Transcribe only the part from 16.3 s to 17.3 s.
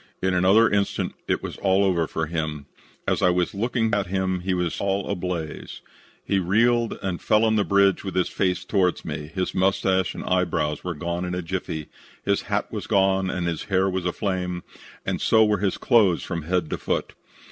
head to foot.